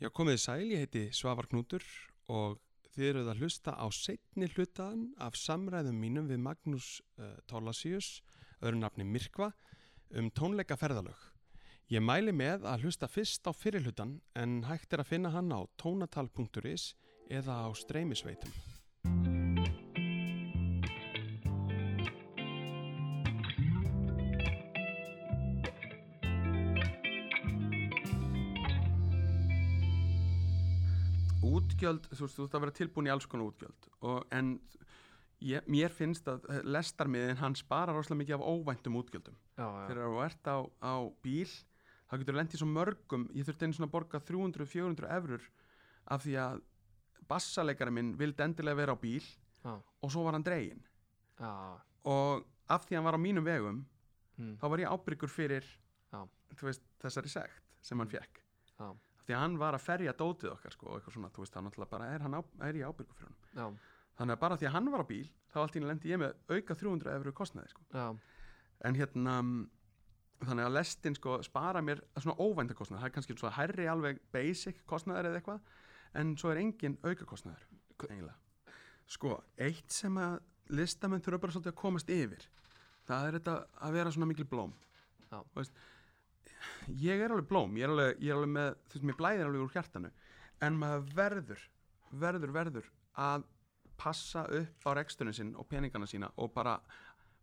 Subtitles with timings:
[0.00, 1.82] Já, komið sæl, ég heiti Svavar Knútur
[2.32, 2.54] og
[2.94, 6.88] þið eruð að hlusta á setni hlutaðan af samræðum mínum við Magnús
[7.20, 8.22] uh, Tólasíus,
[8.64, 9.50] öðru nafni Mirkva,
[10.16, 11.20] um tónleika ferðalög.
[11.92, 15.68] Ég mæli með að hlusta fyrst á fyrirlutan en hægt er að finna hann á
[15.76, 16.94] tónatal.is
[17.28, 18.69] eða á streymisveitum.
[31.80, 33.90] Útgjöld, þú veist, þú ert að vera tilbúin í alls konar útgjöld.
[34.04, 34.52] Og, en
[35.40, 39.40] ég, mér finnst að lestarmiðin hann spara rosalega mikið af óvæntum útgjöldum.
[39.56, 39.86] Já, já.
[39.88, 40.94] þegar þú ert á, á
[41.24, 41.48] bíl
[42.10, 45.44] þá getur lendið svo mörgum ég þurfti einu svona að borga 300-400 eurur
[46.10, 46.62] af því að
[47.30, 50.82] bassaleikari minn vildi endilega vera á bíl já, og svo var hann dregin
[51.38, 51.52] já,
[52.10, 53.84] og af því að hann var á mínum vegum
[54.40, 55.70] mm, þá var ég ábyrgur fyrir
[56.64, 58.42] veist, þessari sekt sem hann fekk
[59.26, 61.66] því að hann var að ferja dótið okkar sko, og eitthvað svona, þú veist, hann
[61.68, 63.78] náttúrulega bara er, á, er ég ábyrgur fyrir hann
[64.20, 66.20] þannig að bara því að hann var á bíl þá allt í einu lendi ég
[66.20, 67.84] með auka 300 eurur kostnaði sko.
[68.84, 69.62] en hérna mm,
[70.44, 74.20] þannig að lestin sko spara mér svona óvænta kostnaði, það er kannski svona hærri alveg
[74.32, 77.66] basic kostnaður eða eitthvað en svo er engin auka kostnaður
[78.00, 78.36] eiginlega.
[79.10, 80.38] Sko, eitt sem að
[80.72, 82.46] listamenn þurfa bara svolítið að komast yfir
[83.08, 83.56] það er þetta
[83.86, 84.74] að vera svona mikil blóm
[87.08, 89.48] ég er alveg blóm ég er alveg, ég er alveg með, þú veist, mér blæðir
[89.48, 90.12] alveg úr hjartanu.
[90.60, 91.66] En maður verður
[92.10, 93.44] verður, verður að
[94.00, 96.78] passa upp á reksturinn sinn og peningana sína og bara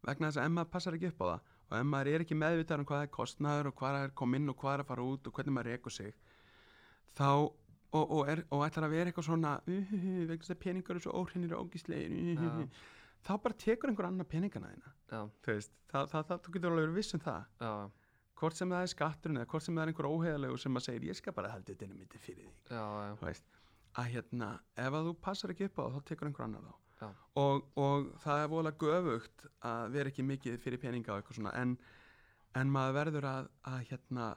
[0.06, 2.90] vegna þess að maður passar ekki upp á það og maður er ekki meðvitað um
[2.90, 5.38] hvað er kostnaður og hvað er kom inn og hvað er að fara út og
[5.38, 6.14] hvernig maður rekur sig
[7.18, 7.30] þá
[7.98, 11.16] og, og, er, og ætlar að vera eitthvað svona vegna þess að peningar eru svo
[11.20, 12.64] óhreinir og ógíslegir uh,
[13.28, 14.92] þá bara tekur einhver annar peningana þína.
[15.12, 17.48] Já, þú veist, það, það, það, þú getur alveg verið viss um það.
[17.64, 17.72] Já,
[18.38, 21.08] hvort sem það er skatturinn eða hvort sem það er einhver óheðalegu sem að segir
[21.10, 22.58] ég skal bara halda þetta inn mitt fyrir þig.
[22.72, 22.84] Já,
[23.22, 23.48] veist,
[23.98, 26.76] að hérna ef að þú passar ekki upp á þá tekur einhver annar þá.
[27.38, 31.54] Og, og það er voðalega göfugt að vera ekki mikið fyrir peninga og eitthvað svona
[31.60, 31.76] en,
[32.58, 34.30] en maður verður að, að hérna,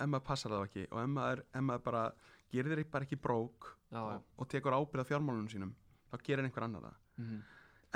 [0.00, 2.06] ef maður passar það ekki og ef maður, ef maður bara
[2.52, 5.74] þér bara ekki brók Já, og, og tekur ábyrða fjármálunum sínum
[6.10, 6.96] þá gerir einhver annar það.
[7.20, 7.44] Mhm,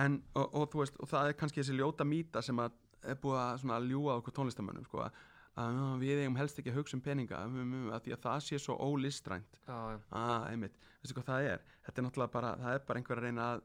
[0.05, 3.19] en, og, og þú veist, og það er kannski þessi ljóta mýta sem að er
[3.21, 5.07] búið að ljúga okkur tónlistamönnum sko,
[5.59, 8.61] að, að við eigum helst ekki að hugsa um peninga að því að það sé
[8.63, 9.61] svo ólistrænt.
[9.67, 9.79] Já,
[10.11, 11.65] ah, einmitt, veistu hvað það er?
[11.87, 13.65] Þetta er náttúrulega bara, það er bara einhver að reyna að,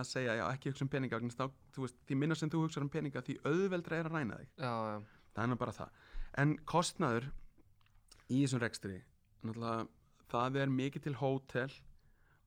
[0.00, 1.46] að segja, já, ekki hugsa um peninga að þá,
[1.76, 4.50] þú veist, því minna sem þú hugsa um peninga því auðveldra er að ræna þig,
[4.56, 6.00] já, já, það er nú bara það.
[6.42, 7.30] En kostnaður
[8.26, 9.00] í þessum rekstri,
[9.42, 9.86] náttúrulega
[10.32, 11.70] það er mikið til hótel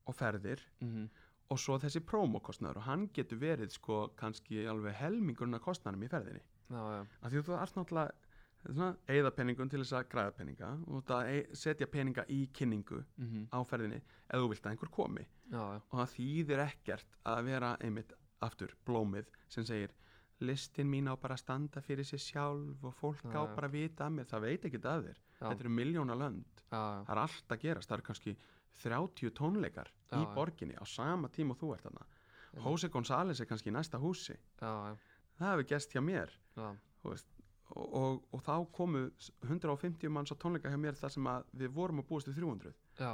[0.09, 1.09] og ferðir mhm,
[1.49, 6.09] og svo þessi prómokostnaður og hann getur verið sko kannski alveg helmingurinn af kostnaðum í
[6.11, 6.43] ferðinni.
[6.69, 8.28] Já, af því að þú ert náttúrulega
[9.09, 13.45] eigða peningum til þess að græða peninga og það ei- setja peninga í kynningu mhm,
[13.55, 15.25] á ferðinni eða þú vilt að einhver komi.
[15.49, 19.91] Já, já, og það þýðir ekkert að vera einmitt aftur blómið sem segir
[20.39, 23.73] listin mín á bara að standa fyrir sér sjálf og fólk Já, á bara að
[23.75, 24.25] vita að mér.
[24.29, 25.17] Það veit ekki að þér.
[25.39, 26.61] Þetta eru miljóna lönd.
[26.69, 28.35] Það er allt að gerast, það eru kannski
[28.83, 32.05] 30 tónleikar í borginni á sama tíma og þú ert þarna.
[32.63, 34.35] Jose González er kannski í næsta húsi.
[35.39, 36.31] Það hefur gerst hjá mér.
[36.55, 36.69] Já,
[37.03, 37.27] þú veist,
[37.75, 39.05] og, og, og þá komu
[39.45, 42.73] 150 manns á tónleika hjá mér þar sem að við vorum að búast við 300
[42.99, 43.11] já,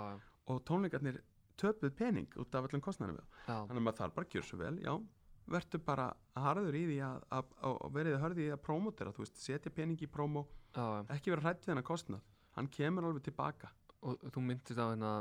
[0.51, 1.21] og tónleikarnir
[1.59, 4.61] töpuð pening út af öllum kostnæðinu við þannig að maður þarf bara að gjöra svo
[4.61, 4.93] vel já,
[5.55, 9.25] verður bara harður í því að, að, að, að verið hörði í að prómotera þú
[9.25, 10.45] veist, setja pening í prómó
[10.75, 12.23] já, ekki vera hrætt við hennar kostnað.
[12.55, 13.71] Hann kemur alveg tilbaka.
[14.05, 15.11] Og þú myndist á hérna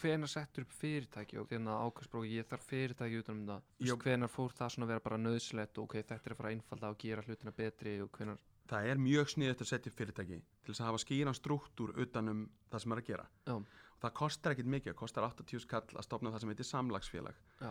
[0.00, 1.38] hvenar settur upp fyrirtæki?
[1.38, 4.00] Og hérna ákvæmstbróki ég þarf fyrirtæki utan um það.
[4.02, 6.56] Hvenar fór það svona að vera bara nöðslegt og ok, þetta er að fara að
[6.56, 10.72] einfalda og gera hlutina betri og hvenar, það er mjög sniðið að setja fyrirtæki til
[10.72, 13.26] þess að hafa skýran struktúr utan um það sem er að gera.
[13.46, 16.70] Já, og það kostar ekkit mikið, það kostar 80 skall að stopna það sem heitir
[16.70, 17.40] samlagsfélag.
[17.62, 17.70] Já,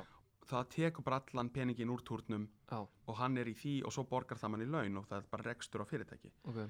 [0.50, 4.06] það tekur bara allan peningin úr túrnum já, og hann er í því og svo
[4.10, 6.34] borgar það mann í laun og það er bara rekstur á fyrirtæki.
[6.52, 6.62] Ok.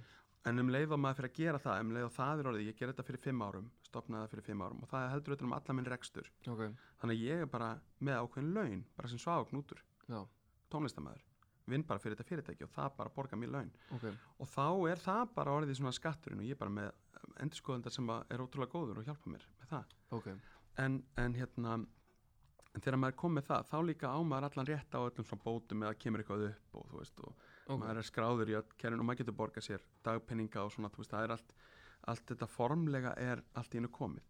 [0.46, 2.68] En um leið og maður fyrir að gera það um leið og það er orðið,
[2.70, 5.48] ég ger þetta fyrir fimm árum stopnaði það fyrir fimm árum og það heldur þetta
[5.48, 6.32] um allan minn rekstur.
[6.52, 6.64] Ok,
[7.02, 7.70] þannig ég er bara
[8.00, 9.12] með ákveðin laun bara
[11.72, 13.72] vinn bara fyrir þetta fyrirtæki og það bara borgar mér laun.
[13.96, 14.08] Ok.
[14.40, 16.92] Og þá er það bara orðið svona skatturinn og ég er bara með
[17.42, 19.96] endurskoðandar sem að er ótrúlega góður og hjálpa mér með það.
[20.16, 20.32] Ok,
[20.84, 21.78] en, en hérna
[22.76, 25.46] en þegar maður kom með það þá líka á maður allan rétt á öllum svona
[25.46, 28.68] bótum eða kemur eitthvað upp og þú veist og ok, maður er skráður í öll
[28.76, 31.56] kerfin og maður getur borgað sér dagpenninga og svona þú veist það er allt
[32.12, 34.26] allt þetta formlega er allt í einu komið.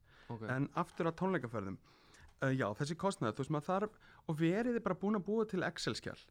[0.54, 4.86] En aftur á tónleikaferðum uh, já þessi kostnaður þú veist maður þarf og verið þið
[4.88, 6.22] bara búin að búa til Excel-skjál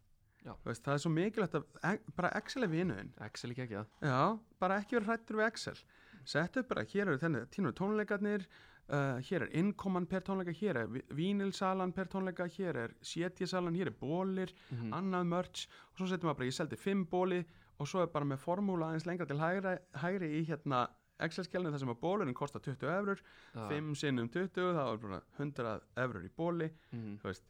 [0.65, 4.21] veist, það er svo mikilvægt að bara Excel er vinuðin Excel ekki ekki það Já,
[4.61, 5.79] bara ekki vera hrættur við Excel.
[6.25, 8.47] Sett upp bara, hér eru þenni tínu tónleikarnir
[8.93, 13.93] uh, hér er innkoman per tónleika hér er vínilsalan per tónleika hér er sétjasalan, hér
[13.93, 17.41] er bólir mhm, annað merch og svo setjum við bara, ég seldi fimm bóli
[17.79, 20.85] og svo er bara með formúla aðeins lengra til hægri, hægri í hérna
[21.25, 25.21] Excel-skjálnu þar sem að bólurinn kostar 20 eurur já, 5 sinnum 20, þá er bara
[25.39, 25.75] 100
[26.05, 27.47] eurur í bóli mhm, þú veist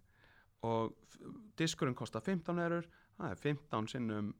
[0.64, 0.94] og
[1.58, 2.88] diskurinn kostar 15 eurur
[3.18, 4.32] það er 15 sinnum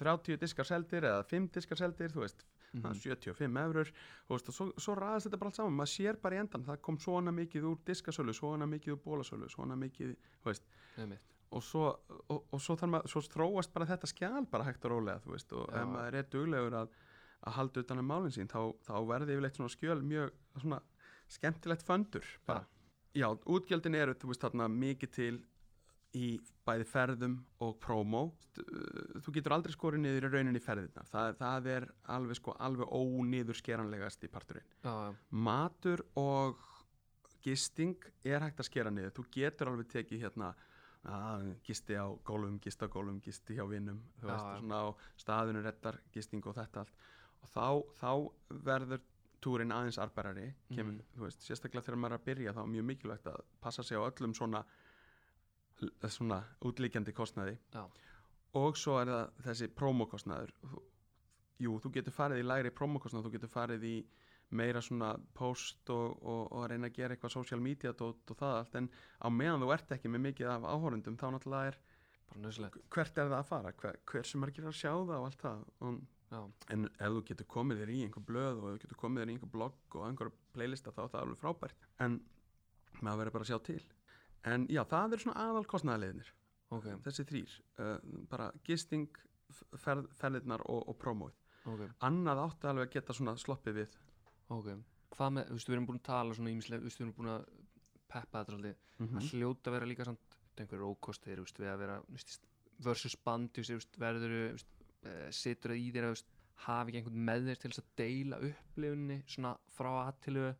[0.00, 4.36] 30 diskar seldir eða 5 diskar seldir þú veist, það mhm, er 75 eurur þú
[4.36, 6.80] veist, og svo, svo ræðast þetta bara allt saman maður sér bara í endan, það
[6.86, 10.70] kom svona mikið úr diskasölu svona mikið úr bólasölu svona mikið, þú veist
[11.50, 11.86] og svo,
[12.30, 15.66] og, og svo, maður, svo þróast bara þetta skjál bara hægt og rólega veist, og
[15.66, 15.80] Já.
[15.82, 16.98] ef maður er duglegur að,
[17.40, 20.80] að halda utan um málinn sín þá, þá verði yfirleitt svona skjöl mjög svona
[21.30, 22.66] skemmtilegt föndur bara.
[23.14, 25.40] Já, útgjöldin eru, þú veist, þarna mikið til
[26.18, 28.22] í bæði ferðum og prómó.
[29.22, 31.06] Þú getur aldrei skorið niður í rauninni ferðirnar.
[31.10, 31.86] Það, það er
[32.16, 34.66] alveg sko alveg óniður skeranlegast í parturinn.
[34.82, 36.58] Já, já, matur og
[37.44, 37.94] gisting
[38.26, 39.14] er hægt að skera niður.
[39.16, 40.50] Þú getur alveg tekið hérna
[41.08, 44.58] að, gisti á gólfum, gisti á gólfum gisti hjá vinnum, þú Já, veist, já.
[44.60, 44.86] svona á
[45.22, 46.98] staðinu reddar gisting og þetta allt.
[47.40, 47.66] Og þá,
[48.02, 48.10] þá
[48.66, 49.00] verður
[49.40, 51.06] túrin aðeins arbærari kemur, Mhm.
[51.16, 53.96] þú veist, sérstaklega þegar maður er að byrja þá er mjög mikilvægt að passa sig
[53.96, 54.64] á öllum svona
[56.08, 57.58] svona útlíkjandi kostnaði.
[57.74, 57.84] Já.
[58.58, 60.54] og svo er það þessi prómokostnaður
[61.60, 63.94] jú, þú getur farið í lægri prómokostnað, þú getur farið í
[64.58, 68.56] meira svona post og, og, og reyna að gera eitthvað social media dót og það
[68.56, 68.88] allt en
[69.22, 71.78] á meðan þú ert ekki með mikið af áhórundum þá náttúrulega er
[72.30, 75.62] hvert er það að fara, hver, hver sem er að sjá það og allt það.
[75.86, 76.00] Og,
[76.70, 79.30] en ef þú getur komið þér í einhver blöð og ef þú getur komið þér
[79.30, 81.88] í einhver blogg og einhver playlista þá er það alveg frábært.
[82.06, 82.20] En
[83.00, 83.80] maður verður bara að sjá til
[84.44, 86.30] en já, það er svona aðal kostnæðaliðnir
[86.70, 87.96] ok, þessi þrýr, uh,
[88.30, 89.08] bara gisting
[89.82, 91.36] ferð, ferðirnar og, og prómóið.
[91.68, 93.96] Ok, annað átti alveg að geta svona sloppið við.
[94.54, 94.70] Ok.
[95.16, 97.16] Hvað með, þú veist, við erum búin að tala svona ímislega, þú veist, við erum
[97.18, 97.48] búin að
[98.10, 99.16] peppa þetta Mhm.
[99.16, 102.40] það hljóta að vera líka samt einhverjur ókostir, þú veist, við að vera veist,
[102.84, 106.22] versus band, þú veist, verður uh, situr það í þér að
[106.66, 110.54] hafi ekki einhvern með þér til þess að deila upplifunni svona frá aðtilu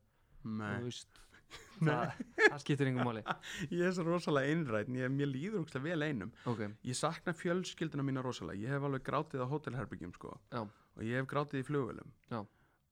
[0.45, 1.21] Nei, veist
[1.89, 3.23] það, það skiptir einhver máli.
[3.79, 6.33] Ég er svo rosalega einræðn ég, mér líður úkslega vel einum.
[6.51, 8.61] Ok, ég sakna fjölskylduna mína rosalega.
[8.67, 10.37] Ég hef alveg grátið á hótelherbyggjum sko.
[10.53, 10.65] Já.
[10.97, 12.41] og ég hef grátið í flugvölum Já.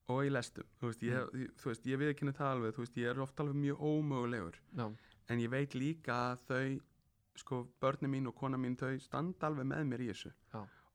[0.09, 0.67] og í lestum.
[0.79, 2.75] Þú veist, ég, ég, þú veist, ég viðkynni það alveg.
[2.75, 4.59] Þú veist, ég er ofta alveg mjög ómögulegur.
[4.79, 4.85] Já,
[5.29, 6.79] en ég veit líka að þau
[7.39, 10.33] sko, börni mín og kona mín þau standa alveg með mér í þessu.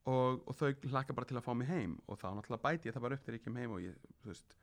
[0.05, 1.95] Og, og þau hlakka bara til að fá mig heim.
[2.11, 4.33] Og þá náttúrulega bæti ég það bara upp þegar ég kem heim og ég, þú
[4.33, 4.57] veist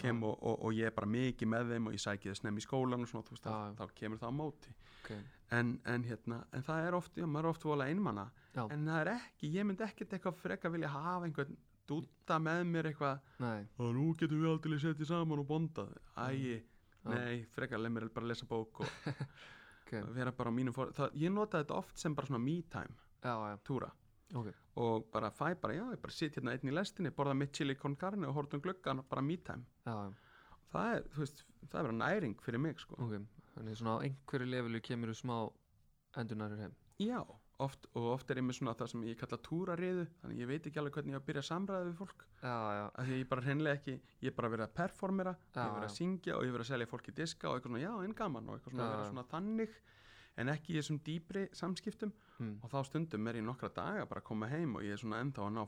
[0.00, 2.58] kem og, og, og ég er bara mikið með þeim og ég sæki það snemm
[2.58, 4.74] í skólan og svona, þú veist, Já, þá, kemur það á móti.
[4.98, 5.10] Ok,
[5.58, 8.62] en, en hérna, en það er oft, já, maður er oft vola einmanna, Já.
[8.64, 11.58] en það er ekki ég myndi ekkert eitthvað frekar vilja hafa einhvern
[11.88, 13.32] dúta með mér eitthvað.
[13.78, 15.92] Og nú getum við aldrei setið saman og bondað.
[16.24, 16.56] Ægi,
[17.10, 19.10] nei, frekar leið mér bara að lesa bók og
[19.84, 22.62] ok, vera bara á mínum fór það, ég nota þetta oft sem bara svona me
[22.72, 22.96] time.
[23.24, 23.92] Já, já, túra
[24.34, 24.52] ok.
[24.82, 27.76] Og bara fæ bara, já, ég bara sitt hérna einn í lestinni borða mitt chili
[27.78, 29.66] con carne og hortum gluggan bara me time.
[29.86, 30.12] Já,
[30.72, 32.98] það er, þú veist, það er bara næring fyrir mig sko.
[32.98, 33.18] ok
[33.54, 35.36] þannig svona á einhverju levelu kemur þú smá
[36.18, 36.76] endurnæður heim.
[37.02, 37.20] Já,
[37.62, 40.68] oft, og oft er ég með svona það sem ég kalla túrariðu þannig ég veit
[40.68, 42.26] ekki alveg hvernig ég á að byrja að samræða við fólk.
[42.42, 45.58] Já, já, af því ég bara hreinlega ekki, ég er bara verið að performera ég
[45.58, 47.74] Já, er verið að syngja og ég er verið að selja fólki diska og eitthvað
[47.74, 49.78] svona, já, en gaman og eitthvað svona, svona þannig
[50.40, 52.12] en ekki í þessum dýpri samskiptum.
[52.40, 55.02] Mm, og þá stundum er ég nokkra daga bara að koma heim og ég er
[55.02, 55.62] svona ennþá að ná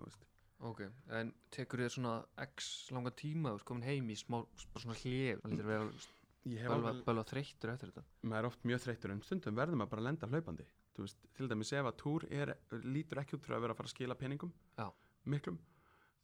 [0.00, 0.24] veist.
[0.60, 0.80] ok
[1.16, 2.14] en tekur þér svona
[2.46, 4.40] x langa tíma veist komin heim í smá,
[4.76, 8.04] svona hlið það lítur að vera bölva þreyttur eftir þetta.
[8.22, 10.66] Maður er oft mjög þreyttur en stundum verður maður bara að lenda hlaupandi.
[11.00, 12.54] Veist, til dæmis ef að túr er,
[12.84, 14.88] lítur ekki út fyrir að vera að fara að skila peningum Já.
[15.32, 15.56] miklum,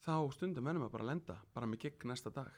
[0.04, 2.50] þá stundum verður maður bara að lenda bara með gigg næsta dag.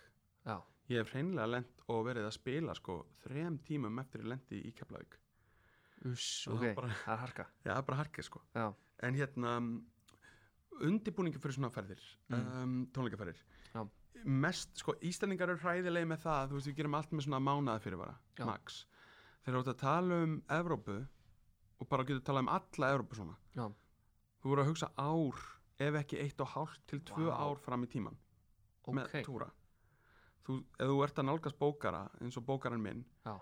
[0.47, 0.57] Já,
[0.88, 4.73] ég hef hreinlega lent og verið að spila sko þrem tímum eftir ég lendi í
[4.75, 5.18] Keflavík
[6.09, 8.66] uss, ok, bara- það er harka já, það er bara harkið sko já,
[9.02, 9.54] en hérna
[10.87, 12.62] undibúningi fyrir svona ferðir Mm.
[12.62, 13.40] um, tónleikaferðir
[13.75, 13.83] Já.
[14.25, 17.83] mest, sko, Íslandingar eru hræðilegi með það þú veist, við gerum allt með svona mánaða
[17.83, 18.45] fyrirvara Já.
[18.47, 18.87] max,
[19.45, 21.09] þegar þú ert að tala um Evrópu
[21.80, 23.66] og bara getur talað um alla Evrópu svona Já.
[24.40, 25.38] þú voru að hugsa ár
[25.80, 27.38] ef ekki eitt og hálft til tvö Vá.
[27.38, 28.16] ár fram í tíman
[28.88, 29.50] með ok túra
[30.49, 33.37] þú, ef þú ert að nálgast bókara eins og bókaran minn Já.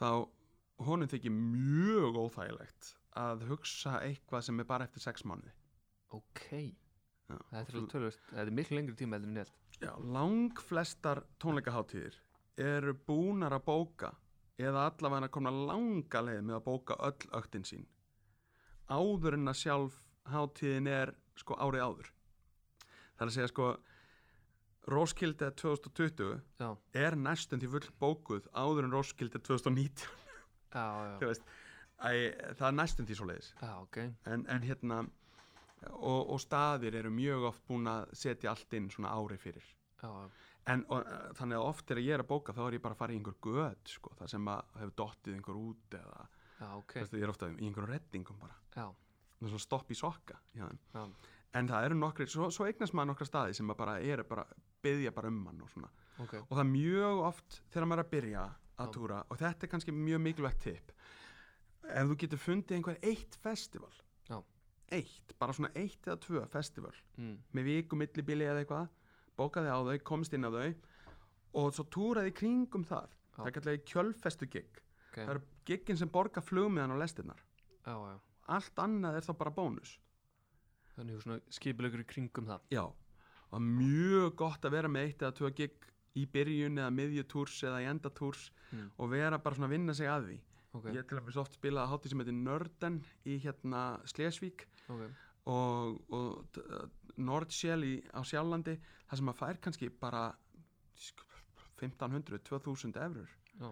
[0.00, 0.10] þá
[0.86, 5.52] honum þykir mjög óþægilegt að hugsa eitthvað sem er bara eftir sex mánuði
[6.16, 6.46] ok,
[7.30, 7.36] Já.
[7.52, 12.18] þetta er tölvöld þetta er miklu lengri tíma held Já, lang flestar tónleikaháttíðir
[12.60, 14.10] eru búnar að bóka
[14.60, 17.86] eða allavega komna langa leið með að bóka öll öktin sín
[18.90, 23.70] áður en að sjálf háttíðin er sko árið áður það er að segja sko
[24.88, 30.06] Roskilde 2020 já, er næstum því full bókuð áður en Roskilde 2019
[30.72, 30.86] já,
[31.20, 31.44] já, veist
[32.00, 33.98] Æ, það er næstum því svo leiðis já, ok.
[34.32, 35.02] En, en hérna
[35.88, 39.66] og, og staðir eru mjög oft búin að setja allt inn svona ári fyrir.
[40.70, 42.96] En og, eh, þannig að oft þegar ég er að bóka þá er ég bara
[42.96, 46.26] að fara í einhver göð sko, það sem að hefur dottið einhver út eða
[46.76, 47.04] okay.
[47.04, 48.56] ég er ofta í einhverjum reddingum bara.
[49.40, 50.40] Er stopp í sokka
[51.50, 54.44] en það eru nokkri, svo, svo eignast maður nokkra staði sem að bara eru bara
[54.82, 55.90] byggja bara um mann og svona.
[56.20, 56.34] Ok.
[56.42, 58.44] Og það er mjög oft þegar maður er að byrja
[58.80, 60.92] að túra og þetta er kannski mjög mikilvægt tip
[61.90, 63.92] ef þú getur fundið einhver eitt festival
[64.28, 64.38] Já.
[64.96, 68.88] eitt, bara svona eitt eða tvö festival mm, með viku millibili eða eitthvað
[69.40, 70.68] bókaði á þau, komst inn á þau
[71.60, 73.10] og svo túraði kringum þar.
[73.10, 73.40] Já.
[73.40, 74.82] það er kallega kjölfestu gig.
[75.08, 75.16] Ok.
[75.16, 77.40] Það eru giggin sem borga flugmiðan og lestinnar
[77.86, 77.94] já,
[78.50, 79.96] allt annað er þá bara bónus.
[80.94, 82.66] Þannig þú svona skipilegur í kringum það.
[82.74, 82.84] Já,
[83.50, 85.88] það er mjög gott að vera með eitt eða tvö gig
[86.18, 90.08] í byrjun eða miðjutúrs eða í endatúrs mm, og vera bara svona að vinna sig
[90.10, 90.38] að því.
[90.74, 93.80] Ok, ég til að oft spilaði hátíð sem heitir Nörden í hérna
[94.10, 95.00] Slesvík ok,
[95.50, 96.84] og, og uh,
[97.18, 97.82] Nordsjæl
[98.14, 98.76] á Sjálandi
[99.10, 100.24] þar sem maður fær kannski bara
[100.94, 101.26] sk-
[101.80, 103.70] 1500, 2000 eurur já,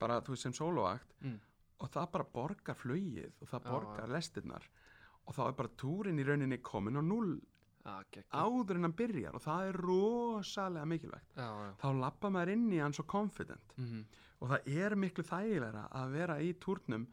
[0.00, 1.36] bara þú veist sem soloakt mm,
[1.84, 4.68] og það bara borgar flugið og það Já, borgar lestirnar
[5.24, 7.53] og þá er bara túrin í rauninni komin á null já,
[7.84, 12.66] áður en hann byrjar og það er rosalega mikilvægt já, já, þá lappa maður inn
[12.72, 13.76] í hann svo confident.
[13.76, 14.04] Mhm,
[14.40, 17.06] og það er miklu þægilegra að vera í túrnum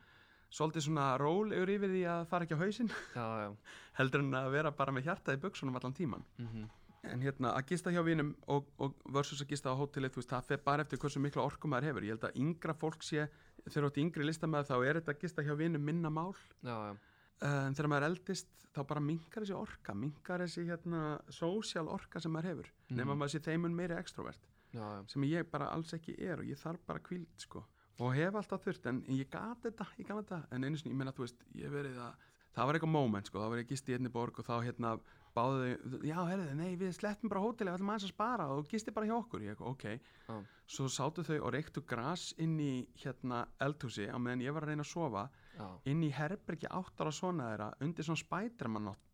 [0.51, 3.25] svolítið svona rólegur yfir því að fara ekki á hausinn já,
[3.99, 6.65] heldur en að vera bara með hjartað í buksunum allan tíman mhm,
[7.11, 10.33] en hérna að gista hjá vinum og, og versus að gista á hótelið, þú veist,
[10.33, 13.25] það fer bara eftir hversu mikla orku maður hefur, ég held að yngra fólk sé
[13.65, 16.35] þegar þú ert yngri listamæður þá er þetta að gista hjá vinum minna mál.
[16.61, 16.93] Já, já,
[17.41, 21.01] en þegar maður er eldist þá bara minkar þessi orka, minkar þessi hérna
[21.33, 22.98] sósjál orka sem maður hefur Mhm.
[22.98, 24.39] nema maður sé þeimun meiri extrovert
[24.74, 27.65] já, já, sem ég bara alls ekki er og ég þarf bara kvíld sko.
[28.00, 30.48] Og hef alltaf þurft en ég gat þetta, ég gat þetta.
[30.51, 32.13] En einu sinni, ég meina þú veist, ég verið að
[32.55, 35.00] það var eitthvað moment sko, þá var ég gist í einni borg og þá hérna
[35.35, 38.67] báðu þau, já herriði, nei við slettum bara hótelið, við ætlum aðeins að spara og
[38.71, 39.85] gisti bara hjá okkur, ég ok.
[40.27, 40.35] Já.
[40.75, 44.73] svo sátu þau og reyktu gras inn í hérna eldhúsi á meðan ég var að
[44.73, 45.25] reyna að sofa
[45.57, 48.21] já, inn í herbergi áttar á svona þeirra undir svona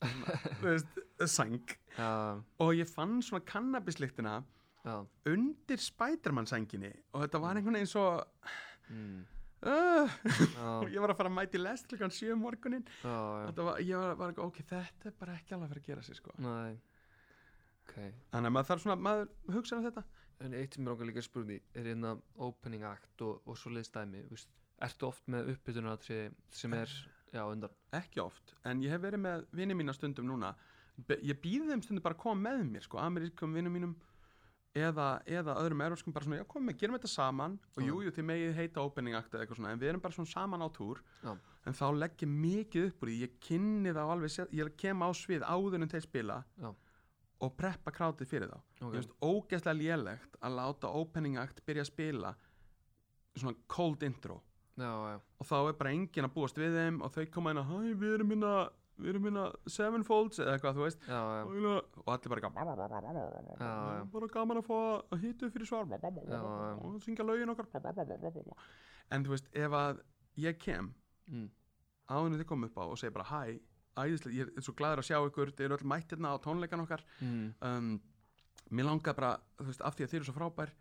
[0.66, 1.74] veist, sæng.
[1.98, 2.12] Já,
[2.62, 4.38] og ég fann svona kannabisliktina
[5.28, 8.06] undir spædermann sænginni og þetta var einhvern veginn svo
[8.90, 9.18] mm,
[9.66, 13.66] og ég var að fara að mæti lest klukkan 7 um morgunin já, já, Þetta
[13.66, 16.06] var, ég var, var ekki, ok, þetta er bara ekki alveg að fara að gera
[16.06, 16.36] sig sko.
[16.38, 16.54] næ,
[17.82, 17.96] ok,
[18.36, 20.06] þannig að maður þarf svona, maður hugsa um þetta.
[20.46, 22.14] En eitt sem ég langar líka að spurði er hérna
[22.46, 24.52] opening act og, og svo liðstæmi, veist,
[24.86, 26.92] ertu oft með uppbytunaratriði sem er,
[27.34, 30.54] já, undan, ekki oft, en ég hef verið með vinið mína stundum núna.
[31.26, 33.98] Ég býði þeim stundum bara að koma með mér sko, amerískum vinum mínum
[34.78, 37.88] eða, eða öðrum eróskum bara svona, já kom með, gerum þetta saman og Já.
[37.90, 40.66] jú, þið megið heita opening act eða eitthvað svona, en við erum bara svona saman
[40.66, 41.32] á túr Já.
[41.68, 45.10] en þá legg ég mikið upp úr því ég kynni þá alveg, ég kem á
[45.18, 46.70] svið áður en þeir spila Já.
[47.46, 51.86] og preppa krátið fyrir þá ok, ég finnst ógeðslega lélegt að láta opening act byrja
[51.86, 52.36] að spila
[53.38, 54.42] svona cold intro
[54.78, 57.72] já, og þá er bara enginn að búast við þeim og þau koma inn að
[57.72, 58.54] hæ, við erum hérna
[58.98, 61.06] við erum hérna sevenfolds eða eitthvað, þú veist.
[61.08, 62.44] Já, já, og hérna- og allir bara
[63.98, 64.12] já.
[64.16, 64.78] bara gaman að fá
[65.14, 65.88] að hitu fyrir svar
[66.68, 66.74] já.
[66.82, 67.70] og syngja lögin okkar
[69.12, 70.04] en þú veist, ef að
[70.38, 70.92] ég kem
[71.32, 71.48] mm,
[72.10, 73.60] áðurinn þið kom upp á og segi bara hæ,
[73.98, 76.84] æðislega, ég er svo glæður að sjá ykkur þið eru öll mætt hérna á tónleikan
[76.84, 77.04] okkar.
[77.22, 77.92] Mm, um,
[78.70, 80.74] mér langar bara, þú veist, af því að þið eru svo frábær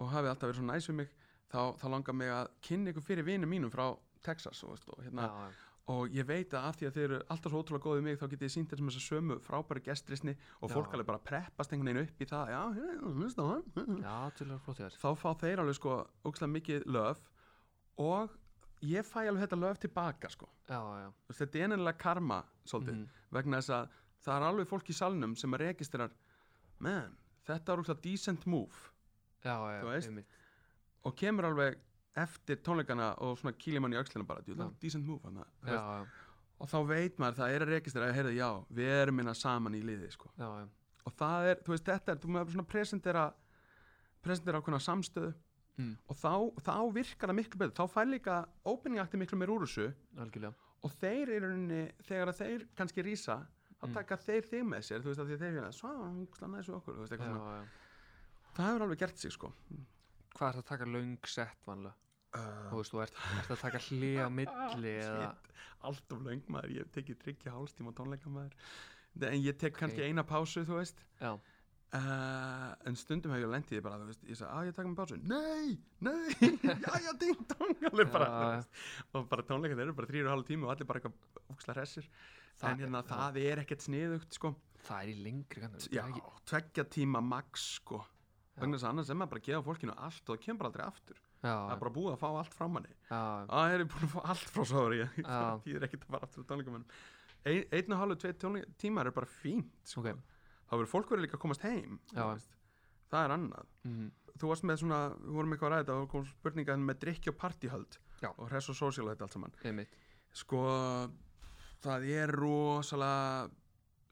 [0.00, 1.14] og hafið alltaf verið svo næs við mig
[1.52, 3.86] þá, þá langar mig að kynna ykkur fyrir vinum mínum frá
[4.26, 5.28] Texas og, veist, og, hérna,
[5.92, 8.24] og ég veit að af því að þið eru alltaf svo ótrúlega góðið mig þá
[8.24, 11.92] getið þið sínt þessum þess að sömu frábæri gestrisni og fólk alveg bara preppast einhvern
[11.92, 12.50] veginn upp í það.
[12.50, 12.62] Já,
[13.12, 13.62] hlusta hann
[14.98, 17.22] þá fá þeir alveg sko ógslag mikið löf
[18.02, 18.34] og
[18.82, 20.50] ég fæ alveg þetta löf tilbaka sko.
[20.66, 24.90] Já, já, þetta er ennilega karma svolítið mhm, vegna þess að það er alveg fólk
[24.90, 26.18] í salnum sem að registerar
[26.82, 27.14] man,
[27.46, 28.90] þetta er ógslag decent move.
[29.46, 30.38] Já, já, einmitt.
[31.06, 31.78] og kemur alveg
[32.16, 34.70] eftir tónleikana og svona kýlir mann í öxlina bara, "Dude, Já.
[34.80, 36.06] decent move hana, já, já,
[36.60, 39.74] og þá veit maður það er að registera að heyrðu, já, við erum minna saman
[39.74, 40.30] í liði sko.
[40.38, 40.68] já,
[41.06, 43.34] og það er, þú veist, þetta er, þú maður svona presentera
[44.22, 45.34] presentera ákveðna samstöðu.
[45.78, 46.32] Mm, og þá,
[46.64, 49.94] þá virkar það miklu betur, þá fær líka opening acti miklu meir úr þessu.
[50.16, 50.54] Algjörlega.
[50.82, 53.46] Og þeir eru rauninni, þegar þeir kannski rísa,
[53.82, 53.92] þá Mm.
[53.94, 57.00] taka þeir þig með sér, þú veist, því þeir hérna, svo, hún næsu okkur, þú
[57.04, 57.68] veist, eitthvað svona.
[58.56, 59.52] það hefur alveg gert sig, sko.
[60.34, 61.94] Hvað er það að taka löng sett vanlega
[62.34, 65.32] þú uh, veist, þú ert, ert að taka hlið á milli eða,
[65.86, 68.56] allt of löng maður, ég hef tekið tryggja hálstíma tónleika maður.
[69.16, 69.78] En ég tek Ok.
[69.80, 70.98] kannski eina pásu, þú veist.
[71.20, 71.36] Já,
[71.96, 74.98] uh, en stundum hef ég lendið bara þú veist, ég sagði að ég taka mig
[74.98, 75.20] pásu.
[75.22, 76.50] Nei, nei,
[76.84, 78.30] já já ding dong alveg bara,
[79.12, 81.78] þú og bara tónleikar eru bara þrýr og halv tími og allir bara eitthvað ókslega
[81.80, 82.10] hressir.
[82.64, 84.54] En hérna það er ekkert sniðugt sko.
[84.86, 86.04] Það er í lengri kannu já,
[86.48, 88.00] tveggja tíma max sko.
[88.56, 91.18] Þess að annars er maður bara að gefa fólkinu allt og það kemur aldrei aftur
[91.46, 94.06] það er já, bara búið að fá allt frá manni já, að ég er búin
[94.08, 95.08] að fá allt frá Já.
[95.26, 96.78] það þýðir ekkert að fara aftur á tónleikum
[97.46, 100.02] ein, einn og halvu, tvei tímar er bara fínt sko.
[100.02, 100.22] ok.
[100.66, 102.24] Þá verður fólk verið líka að komast heim Já.
[103.12, 103.68] það er annað.
[103.86, 107.30] Mhm, þú varst með svona, við vorum eitthvað að ræða og kom spurninga með drikki
[107.30, 108.32] og partíhöld Já.
[108.32, 109.54] og hress og sósíal og þetta allt saman.
[109.62, 109.94] Einmitt.
[110.36, 110.64] Sko,
[111.84, 113.46] það er rosalega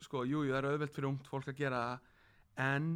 [0.04, 2.12] sko, jú, jú, það er auðvelt fyrir ungt fólk að gera það
[2.64, 2.88] en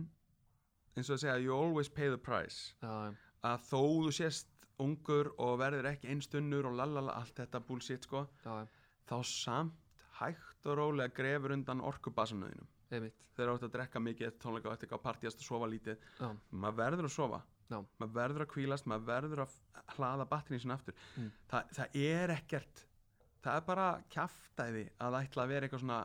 [0.99, 2.75] eins og að segja, you always pay the price.
[2.83, 3.11] Já,
[3.47, 8.27] að þó þú sést ungur og verður ekki einstunnur og lalala, allt þetta bullshit sko,
[8.45, 8.67] já,
[9.11, 14.69] þá samt hægt og rólega grefur undan orkubasanuðinum þú ert að drekka mikið eftir tónleika
[14.69, 17.41] og eftir eitthvað partíast að sofa lítið já, maður verður að sofa.
[17.69, 17.79] Já.
[18.01, 19.57] maður verður að kvílast, maður verður að
[19.95, 20.97] hlaða batterið sinna aftur.
[21.21, 21.33] Mm.
[21.51, 22.85] Þa, það er ekkert
[23.45, 25.99] það er bara kjaftæði að ætla að vera eitthvað svona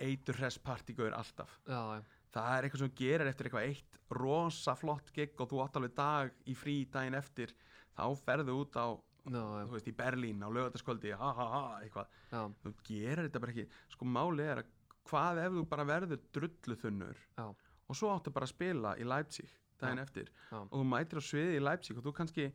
[0.00, 1.54] eitur hress partígauður alltaf.
[1.68, 5.62] Já, já, það er eitthvað sem gerir eftir eitthvað eitt rosa flott gig og þú
[5.64, 7.54] átt alveg dag í frí daginn eftir
[7.96, 8.86] þá ferðu út á,
[9.26, 12.12] já, þú veist, í Berlín á lögataskvöldi, ha ha ha, eitthvað.
[12.30, 14.70] Já, þú gerir þetta bara ekki, sko máli er að
[15.10, 19.54] hvað ef þú bara verður drulluþunnur já, og svo áttu bara að spila í Leipzig
[19.80, 22.50] daginn eftir og þú mætir á sviði í Leipzig og þú kannski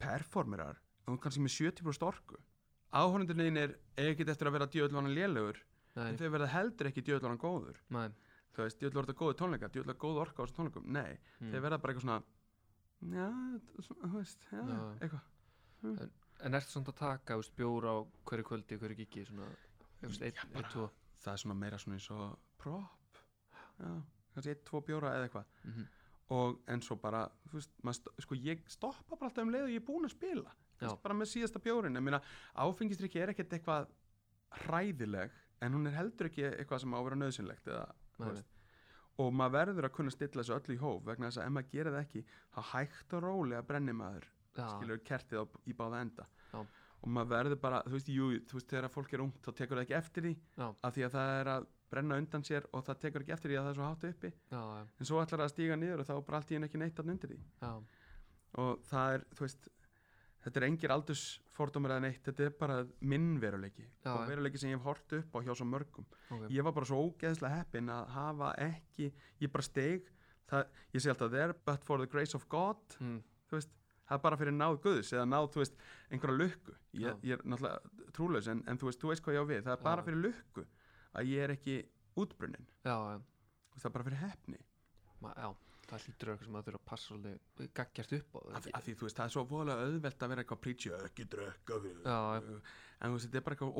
[0.00, 2.38] performerar og þú kannski með 70% orku.
[2.90, 5.58] Áhörnundin er ekkert eftir að vera djöðlvanan lélugur
[5.94, 7.78] nei, en þau verða heldur ekki djöðlvanan góður.
[7.94, 8.08] Nei,
[8.54, 11.50] þú veist, djöðl verða góðu tónleikar djöðl góð orka á þessum tónleikum, nei mm.
[11.52, 12.22] þau verða bara eitthvað svona
[13.00, 13.28] já,
[13.86, 14.80] svona, þú veist, já, Já.
[15.00, 16.10] eitthvað.
[16.40, 17.94] En ertu samt að taka, þú veist, bjór á
[18.28, 19.48] hverju kvöldi, hverju gigi, svona,
[20.00, 20.90] Já, einn, bara- tvo?
[21.20, 23.20] það er svona meira svona eins og prop.
[23.80, 23.90] Já,
[24.34, 25.44] kannski eitt, tvo bjóra eða eitthvað.
[25.64, 25.86] Mhm,
[26.30, 29.80] og en svo bara, þú veist, sko ég stoppa bara alltaf um leið og ég
[29.82, 30.52] er búinn að spila.
[31.02, 32.22] Bara með síðasta bjórin ég meina,
[32.56, 33.88] áfengistrykki er ekkert eitthvað
[34.64, 37.84] hræðileg, en hún er heldur ekki eitthvað sem á að vera nöðsynlegt eða,
[39.20, 41.72] og maður verður að kunna stilla þessu öllu í hóf vegna þess að ef maður
[41.74, 42.22] gerir það ekki
[42.54, 46.28] þá hægt og rólega brennir maður já, skilur kertið á, í báða enda.
[46.52, 46.60] Já.
[47.00, 49.78] og maður verður bara, þú veist, jú, þú veist þegar fólk er ungt þá tekur
[49.78, 52.84] það ekki eftir því já, af því að það er að brenna undan sér og
[52.86, 54.30] það tekur ekki eftir því að það er svo hátt uppi.
[55.00, 56.14] En svo ætlar það að stíga niður og þá
[56.52, 57.38] í henni ekki neitt að undir því.
[57.64, 57.72] Já,
[58.62, 59.70] og það er, þú veist
[60.44, 64.72] þetta er engir aldursfordómur eða neitt þetta er bara minn veruleiki Já, og veruleiki sem
[64.72, 66.06] ég hef hort upp á hjá svo mörgum.
[66.30, 69.10] Ok, ég var bara svo ógeðslega heppin að hafa ekki
[69.42, 70.08] ég bara steig.
[70.50, 73.70] Það, ég sé alltaf there but for the grace of God mm, þú veist,
[74.08, 75.76] það er bara fyrir náð Guðs eða náð, þú veist,
[76.10, 76.74] einhverja lukku.
[76.98, 77.12] Ég, Já.
[77.28, 79.76] ég er náttúrulega trúlaus en, en þú veist, þú veist hvað ég á við, það
[79.76, 80.08] er bara Já.
[80.08, 80.66] fyrir lukku
[81.14, 81.76] að ég er ekki
[82.18, 84.58] útbrunnin það er bara fyrir
[85.20, 88.68] ma, já það hlýtur eitthvað sem það þurfa að passa svolítið gaggjart upp á af,
[88.78, 91.26] af því þú veist, það er svo voðalega auðvelt að vera eitthvað að preacha, ekki
[92.06, 92.18] já.
[93.00, 93.78] en þú veist, þetta er bara eitthvað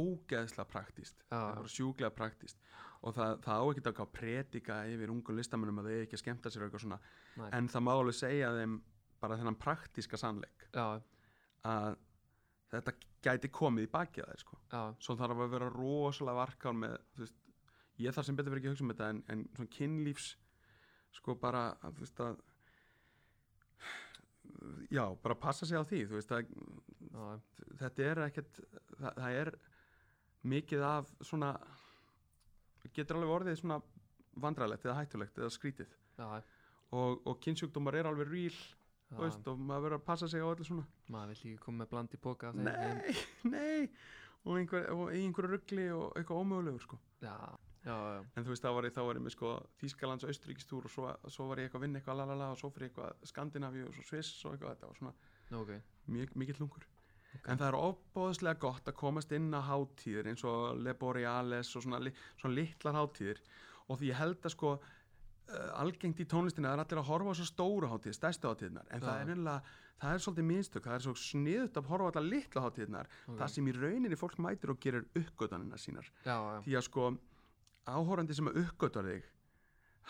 [1.30, 2.64] það er bara sjúklega praktíst
[3.00, 6.52] og það, það á ekki að predika yfir ungu listamennum að þau ekki að skemmta
[6.52, 6.98] sér eitthvað svona.
[7.40, 7.48] Nei.
[7.56, 8.74] en það má alveg segja þeim
[9.20, 10.66] bara þennan praktíska sannleik.
[10.74, 11.00] Já,
[11.70, 11.96] að
[12.70, 12.94] þetta
[13.24, 14.58] gæti komið í bakið á þér sko.
[15.02, 17.40] svo þarf að vera rosalega varkár með veist,
[18.00, 20.28] ég þarf sem betur verið ekki að hugsa um þetta en, en svona kynlífs
[21.16, 22.40] sko bara að, þú veist að
[24.92, 26.50] já, bara passa sig á því þú veist að
[27.10, 27.24] já,
[27.82, 28.60] þetta er ekkert
[29.00, 29.52] það, það er
[30.50, 31.54] mikið af svona
[32.96, 33.80] getur alveg orðið svona
[34.40, 35.96] vandræðlegt eða hættulegt eða skrítið.
[36.20, 36.28] Já,
[36.96, 38.56] og, og kynnsjúkdómar er alveg ríl
[39.18, 40.86] veist, og maður verður að passa sig á öllu svona.
[41.10, 43.16] Maður vill ekki koma með bland í boka nei,
[43.54, 43.88] nei.
[44.46, 47.00] Og, einhver, í einhverju ruggli og eitthvað ómögulegur sko.
[47.20, 47.34] já,
[47.84, 50.32] já, já, en þú veist þá var ég, þá var ég með sko, Þýskalands og
[50.34, 53.28] Austuríkistúr og svo, svo var ég eitthvað að vinna eitthvað lalala og svo fyrir eitthvað
[53.32, 55.76] Skandinavíu og svo Sviss og eitthvað þetta var svona ok.
[56.06, 56.88] mjög, mikill lungur.
[57.46, 61.84] En það er óbóðslega gott að komast inn á hátíðir eins og Le Boreales og
[61.84, 62.00] svona,
[62.40, 63.42] svona litlar hátíðir.
[63.90, 64.72] Og því ég held að sko
[65.50, 68.50] uh, algengt í tónlistinni að það er allir að horfa á svo stóru hátíðir, stærstu
[68.50, 68.90] hátíðirnar.
[68.90, 69.22] En það Já.
[69.22, 72.64] er nefnilega, það er svolítið minnstök það er svo sniðut að horfa á allar litla
[72.66, 73.10] hátíðirnar.
[73.26, 73.38] Ok.
[73.40, 76.10] það sem í rauninni fólk mætir og gerir uppgötanina sínar.
[76.26, 77.10] Já, já, því að sko
[77.86, 79.24] áhórandi sem að uppgötar þig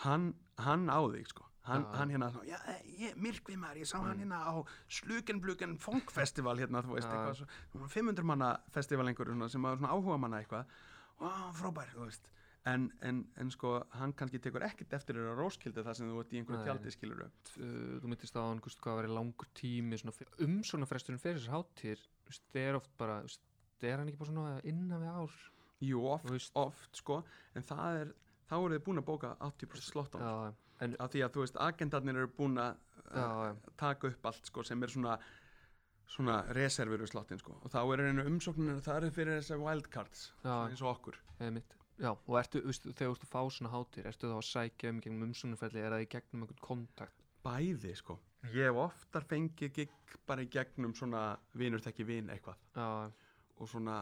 [0.05, 1.93] hann, hann á þig sko hann, Já.
[1.99, 2.57] hann hérna, svona, já,
[2.97, 4.21] ég, myrkvið maður ég sá hann Mm.
[4.23, 4.53] hérna á
[4.89, 7.13] Slugenblugen Funkfestival hérna, þú veist, Já.
[7.13, 10.65] eitthvað svo, svona 500 manna festival einhverju svona, sem var svona áhuga manna eitthvað
[11.21, 12.29] og frábær, þú veist
[12.65, 16.19] en, en, en sko, hann kannski tekur ekkert eftir þér á róskildi þar sem þú
[16.21, 17.21] ert í einhverju tjaldi skilur
[17.57, 21.53] Uh, þú myndist á hann hvað væri langur tími svona, fyr- umsóknarfresturinn fyrir þessar
[22.53, 25.31] það er oft bara það er hann ekki bara svona innan við ár
[25.81, 27.23] jú, oft, oft sko.
[27.55, 28.13] En það er,
[28.49, 31.57] þá eru þið búin að bóka 80% slott á En- af því að þú veist,
[31.61, 32.75] agendarnir eru búin að
[33.77, 35.19] taka upp allt sko, sem er svona
[36.11, 37.53] svona reservur við slottin sko.
[37.63, 41.19] og þá er einu umsóknir það eru fyrir þessar wildcards eins og okkur.
[42.01, 44.89] Já, og ertu, veistu, þegar þú ert að fá svona hátir, ertu þá að sækja
[44.89, 47.13] um gegnum umsóknarferli, er það í gegnum einhvern kontakt?
[47.45, 48.19] bæði sko.
[48.53, 49.89] Ég hef oftar fengið gig
[50.27, 52.57] bara í gegnum svona vinur þekki vin eitthvað.
[52.75, 53.11] Já,
[53.57, 53.95] og svona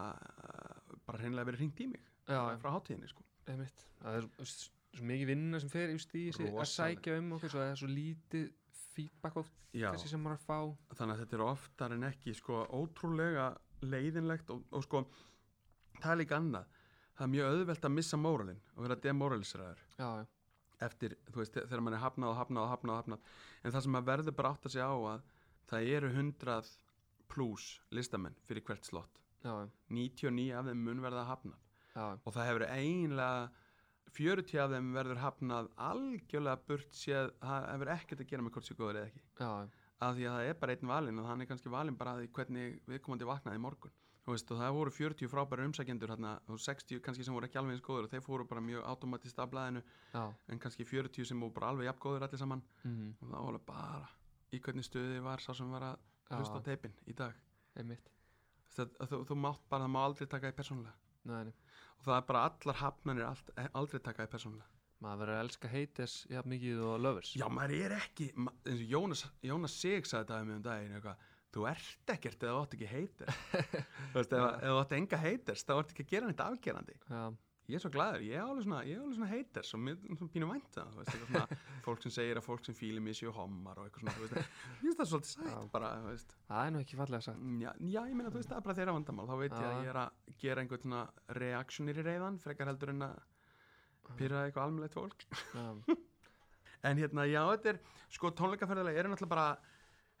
[1.10, 3.24] bara hreinlega verið hringt í mig já, frá hátíðinni sko.
[3.50, 7.68] Það er svo mikið vinna sem fer just í þessi að sækja um okkur, það
[7.68, 8.48] er svo lítið
[8.90, 10.94] feedback oft Já, þessi sem maður að fá.
[10.98, 13.44] þannig að þetta er oftar en ekki sko ótrúlega
[13.86, 15.04] leiðinlegt og, og sko
[16.00, 16.72] það er líka annað.
[17.14, 20.26] Það er mjög auðvelt að missa móralin og vera demoraliseraður Já, já,
[20.88, 23.32] eftir, þú veist, þegar mann er hafnað og hafnað og hafnað og hafnað.
[23.62, 25.24] En það sem maður verður bara átt að segja á að
[25.70, 26.70] það eru 100
[27.30, 31.60] pluss listamenn fyrir hvert slott 99 af þeim mun verða hafnað.
[31.94, 33.50] Já, og það hefur einlega
[34.16, 38.68] 40 af þeim verður hafnað algjörlega burt séð það hefur ekkert að gera með hvort
[38.68, 39.22] sér góður eða ekki.
[39.40, 39.50] Já,
[40.00, 42.22] af því að það er bara einn valinn og hann er kannski valinn bara að
[42.22, 43.96] því hvernig viðkomandi vaknaði í morgun.
[44.30, 47.74] Veist, og það voru 40 frábæra umsækjendur hérna, og 60 kannski sem voru ekki alveg
[47.74, 50.22] eins góður og þeir fóru bara mjög automatist af blæðinu já,
[50.52, 52.62] en kannski 40 sem voru bara alveg jafn góður allir saman.
[52.84, 54.08] Mhm, og það voru bara
[54.52, 55.98] í hvernig stuði var sá sem var að
[56.36, 57.34] hlusta teipin í dag?
[57.74, 58.12] Einmitt.
[58.76, 60.96] Það, þú, þú mátt bara, það má aldrei taka í persónulega.
[61.30, 61.52] Nei,
[62.00, 64.68] og það er bara allar hafnanir allt, aldrei taka í persónulega.
[65.00, 67.30] Maður verður að elska haters jafn mikið og lovers.
[67.40, 71.22] Já, maður er ekki, ma- eins og Jónas, Jónas Sig sagði þetta um daginn eitthvað,
[71.54, 73.30] þú ert ekkert eða þú átt ekki heitir
[74.12, 76.98] þú veist, ef, ef þú átt enga haters þá ert ekki að gera neitt afgerandi.
[77.08, 77.22] Já,
[77.70, 79.96] ég er svo glæður, ég er alveg svona, ég er alveg svona haters og mér
[80.04, 83.02] svona pínu vænt það, þú veist, eitthvað svona fólk sem segir að fólk sem fíli
[83.04, 86.10] mig séu hommar og eitthvað svona, þú veist, ég finnst það svolítið sætt bara, þú
[86.10, 87.48] veist, það er nú ekki fallega sagt.
[87.64, 89.80] já, já, ég meina, þú veist, það er bara þeirra vandamál, þá veit ég að
[89.80, 91.02] ég er að gera einhvern svona
[91.40, 93.18] reaksjónir í reyðan, frekar heldur en að
[94.18, 95.26] pyrra eitthvað almennilegt fólk.
[96.80, 97.78] En hérna, já, þetta er,
[98.08, 99.48] sko, tónleikaferðilega er náttúrulega bara,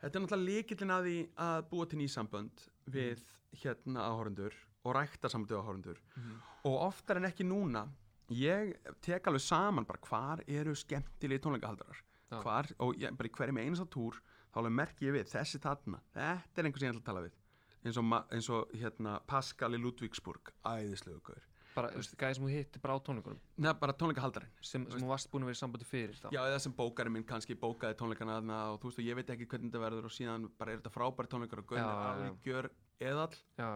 [0.02, 1.14] þetta er náttúrulega líkillin að því
[1.46, 3.22] að búa til nýsambönd við,
[3.62, 5.98] hérna, áhorundur og rækta sambandi áhorundur.
[6.16, 7.86] mhm, Og oftar en ekki núna,
[8.30, 12.02] ég tek alveg saman bara hvar eru skemmtilegi tónleikahaldarar.
[12.30, 14.20] Hvar, og ég, bara í hverjum einasta túr,
[14.52, 17.22] þá alveg merki ég við, þessi þarna, þetta er einhver sem ég ætla að tala
[17.24, 17.32] við.
[17.80, 21.40] Eins og, eins og hérna, Pascal í Ludvíksburg, æðislegu gaur.
[21.74, 24.50] bara, þú veist, gæði sem þú hitti bara á tónleikunum, Nei, bara tónleikahaldarinn.
[24.60, 26.28] sem, sem þú varst búin að vera í sambandi fyrir þá.
[26.34, 29.46] Já, eða sem bókari minn kannski bókaði tónleikana og þú veist og ég veit ekki
[29.46, 32.70] hvernig þetta verður og síðan bara er þetta frábæri tónleikar og Já, er já, já.
[33.06, 33.36] Eðall.
[33.58, 33.66] Já,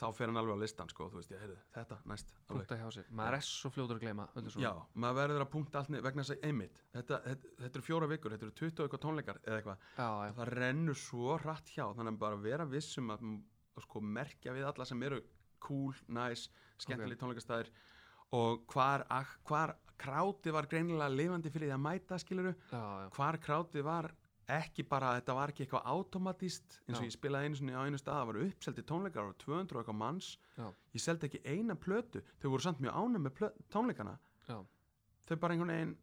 [0.00, 2.32] þá fer hann alveg á listan sko, veist, ég heyrðu, þetta, næst.
[3.18, 4.26] Maður er svo fljótur að gleyma.
[4.62, 8.10] Já, maður verður að punkta allt vegna þess að einmitt, þetta, þetta, þetta eru fjóra
[8.12, 9.88] vikur, þetta eru 20 og eitthvað tónleikar eða eitthvað,
[10.38, 13.26] það rennur svo rætt hjá þannig að bara vera vissum að,
[13.74, 15.20] að sko merkja við alla sem eru
[15.64, 17.70] cool, nice, skemmtilegi tónleikastæðir
[18.38, 19.04] og hvar,
[19.48, 24.10] hvar krátið var greinilega lifandi fyrir því að mæta skiluru já, já, hvar krátið var
[24.48, 27.08] ekki bara, þetta var ekki eitthvað automatist eins og Já.
[27.08, 29.80] ég spilaði einu sinni á einu stað það var uppseldi tónleikar, það var 200 og
[29.82, 30.28] eitthvað manns.
[30.56, 33.42] Já, ég seldi ekki eina plötu þau voru samt mjög ánæg með
[33.74, 34.14] tónleikana.
[34.48, 34.58] Já,
[35.28, 35.94] þau bara einhvern veginn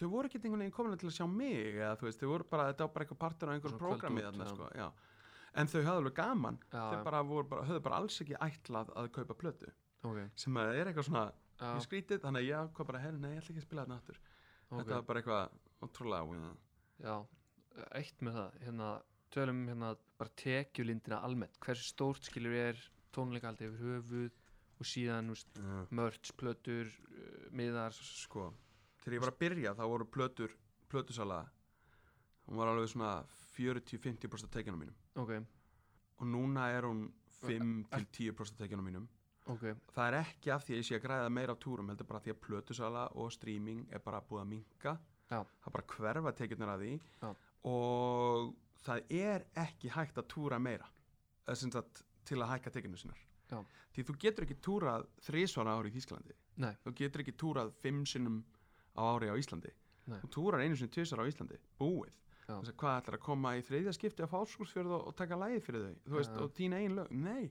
[0.00, 2.48] þau voru ekki einhvern veginn komin til að sjá mig eða þú veist, þau voru
[2.50, 4.90] bara, þetta var bara eitthvað partur á einhverjum Svona prógrami þarna sko,
[5.54, 6.60] en þau höfðu alveg gaman.
[6.74, 9.70] Þau bara, bara, höfðu bara alls ekki ætlað að kaupa plötu.
[10.04, 13.44] Ok, sem að er eitthvað svona skrítið, þannig að ég hvað bara, herri, nei, ég
[13.44, 14.18] ætla ekki að spila þetta aftur.
[14.64, 16.50] Ok, þetta var bara eitthvað ótrúlega
[16.98, 17.16] já.
[17.98, 18.90] Eitt með það, hérna,
[19.34, 22.82] tölum um hérna bara tekjulindina almennt, hversu stórt skilur er
[23.14, 24.40] tónleikaldi yfir höfuð
[24.82, 25.86] og síðan, Já.
[25.94, 28.48] mörts, plötur, uh, miðar, sko,
[29.02, 30.54] þegar ég var að byrja þá voru plötur,
[30.90, 31.44] plötusala
[32.46, 33.12] hún var alveg svona
[33.54, 34.96] 40-50% tekjunum mínum.
[35.16, 35.36] Ok,
[36.20, 37.06] og núna er hún
[37.42, 39.08] 5-10% tekjunum mínum.
[39.52, 42.06] Ok, það er ekki af því að ég sé að græða meira á túrum heldur
[42.08, 44.94] bara því að plötusala og streaming er bara búið að minka
[45.28, 45.42] Já.
[45.42, 46.92] það er bara hverfa tekjurnar að því.
[47.20, 47.28] Já.
[47.68, 50.90] Og það er ekki hægt að túra meira
[51.52, 53.60] sem sagt til að hækka tekjurnar sinnar Já.
[53.94, 56.36] því þú getur ekki túrað þrísvara ári í Þýskalandi.
[56.64, 58.38] Nei, þú getur ekki túrað fimm sinnum
[58.96, 59.72] á ári á Íslandi.
[60.04, 60.18] Nei.
[60.20, 61.58] þú túrar einu sinni tvisar á Íslandi.
[61.80, 62.16] Búið.
[62.44, 62.58] Já.
[62.60, 65.62] Þess að hvað ætlar að koma í þriðja skipti á fáskúrsfjörð og, og taka lægi
[65.64, 65.94] fyrir þau?
[66.08, 67.44] Þú veist, og þín eigin lög, nei.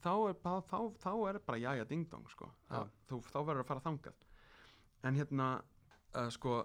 [0.00, 2.48] Þá er, þá, þá er bara jája ding dong sko.
[2.66, 4.24] Þá verður að fara þangað.
[5.06, 6.64] En hérna uh, sko,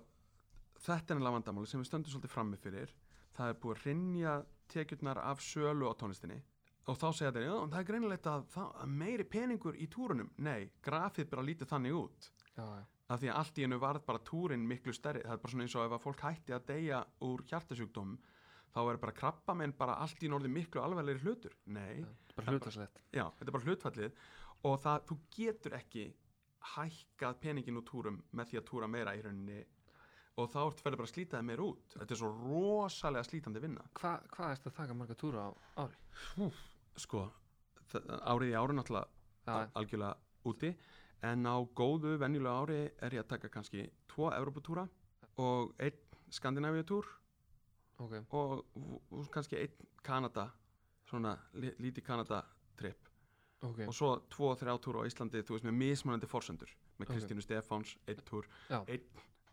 [0.84, 2.96] þetta er ennilega vandamáli sem við stöndum svolítið frammi fyrir.
[3.34, 4.34] Það er búið að rinja
[4.74, 6.40] tekjurnar af sölu á tónlistinni.
[6.92, 10.32] Og þá segja þeir, já, það er greinilegt að, það, að meiri peningur í túrunum,
[10.44, 12.28] nei, grafið bara lítið þannig út.
[12.58, 15.24] Já, já, af því að allt í hennu varð bara túrin miklu stærri.
[15.24, 18.18] Það er bara svona eins og ef að fólk hætti að deyja úr hjartasjúkdómum
[18.74, 21.56] þá er bara krabba menn bara allt í norði miklu alveglegri hlutur.
[21.72, 24.20] Nei, bara hlutaslegt, já, þetta er bara hlutfallið.
[24.68, 26.06] Og það, þú getur ekki
[26.74, 29.62] hækkað peningin úr túrum með því að túra meira í rauninni
[30.38, 31.96] og þá ferði bara að slíta það meir út.
[32.00, 33.84] Þetta er svo rosalega slítandi vinna.
[34.00, 35.52] Hva, hvað er þetta að taka marga túra á
[35.84, 36.50] ári?
[36.98, 37.24] sko,
[37.92, 39.08] þa- árið í ári náttúrulega
[39.44, 40.16] Já, al- algjörlega
[40.50, 40.70] úti
[41.24, 44.88] en á góðu venjulega ári er ég að taka kannski tvo Evropatúra
[45.38, 45.98] og einn
[46.34, 47.06] Skandinavíatúr
[48.00, 48.66] ok, og,
[49.12, 50.48] og kannski einn Kanada
[51.10, 52.44] svona lítið Kanada
[52.78, 53.10] trip
[53.64, 53.84] ok.
[53.88, 56.72] Og svo tvo þrjá túr á Íslandi þú veist með mismunandi forsendur.
[57.00, 57.10] Með.
[57.14, 58.46] Kristínu Stefáns, einn túr
[58.88, 59.02] einn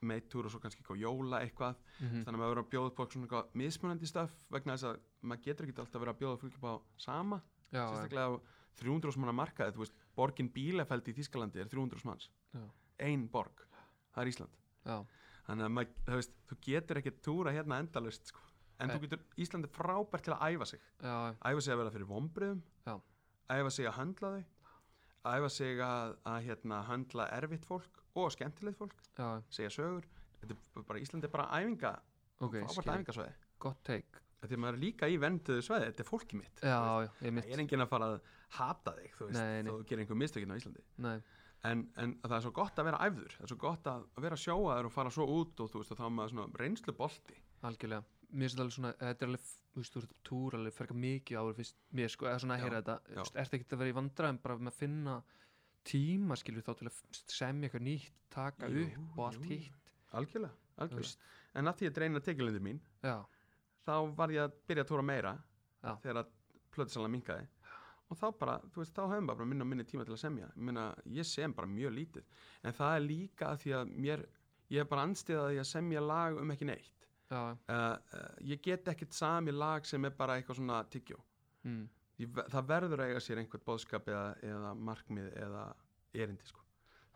[0.01, 1.77] með einn túr og svo kannski eitthvað jóla eitthvað.
[2.01, 2.23] Mhm.
[2.25, 5.67] þannig að maður verður að bjóða upp svona mismunandi stöf vegna þess að maður getur
[5.67, 7.41] ekki alltaf verið að bjóða fólki upp á sama.
[7.71, 8.33] Já, sérstaklega á
[8.81, 9.75] 300 manna markaði.
[9.75, 12.31] Þú veist, borgin Bílefeld í Þískalandi er 300 manns.
[12.55, 12.65] Já,
[13.07, 13.67] ein borg,
[14.15, 14.57] það er Ísland.
[14.87, 14.97] Já,
[15.47, 18.41] þannig að maður, þú, veist, þú getur ekki túra hérna endalust sko.
[18.81, 20.81] en þú getur, Ísland er frábært til að æfa sig.
[21.05, 22.95] Já, æfa sig að vera fyrir vombriðum Já.
[23.51, 24.45] æfa sig að höndla þau.
[25.21, 30.07] Æfa sig að, að hérna, höndla erfitt fólk og skemmtilegt fólk já, segja sögur.
[30.41, 31.93] Þetta er bara, Ísland er bara æfinga
[32.41, 33.35] ok, frábært skil, æfingasvæði.
[33.61, 34.23] Gott take.
[34.41, 36.65] Því að maður er líka í venduðu svæði, þetta er fólkið mitt veist.
[36.65, 38.21] Já, já, Það er enginn að fara að
[38.57, 39.69] hata þig, þú veist, Nei, nei.
[39.71, 40.85] þú gerir einhver mistökin á Íslandi.
[41.05, 41.19] Nei,
[41.69, 44.37] En, en það er svo gott að vera æfður, það er svo gott að vera
[44.41, 47.37] sjóaður og fara svo út og þú veist, þá er maður svona reynslu bolti.
[47.69, 48.07] algjörlega.
[48.31, 49.45] Mér finnst þetta alveg svona, þetta er alveg,
[49.75, 52.65] þú veist, þú á túr alveg ferka mikið áður fyrst mér sko, eða svona að
[52.65, 55.17] heyra þetta, veist, ertu ekkert að vera í vandræðum bara með að finna
[55.87, 56.99] tíma, skilur þá til að
[57.31, 61.29] semja eitthvað nýtt, taka Jú, upp og allt jú, hitt, Algjörlega, algjörlega.
[61.55, 63.17] En að því að dreina tekjulindu mín, já,
[63.87, 65.33] þá var ég að byrja að tóra meira
[65.81, 65.95] Já.
[66.03, 66.33] þegar að
[66.75, 67.47] plötisalega minkaði.
[68.11, 70.49] Og þá bara, þú veist, þá hefum bara minna minni tíma til að semja.
[70.57, 72.25] Ég meina, ég sem bara mjög lítið.
[72.67, 74.25] En það er líka að því að mér,
[74.75, 77.07] ég er bara anstiðað að semja lag um ekki neitt.
[77.31, 81.21] Uh, uh, ég get ekkert sami lag sem er bara eitthvað svona tyggjó.
[81.63, 81.85] mm,
[82.27, 85.63] það verður að eiga sér einhvern bóðskap eða, eða markmið eða
[86.15, 86.65] erindi sko.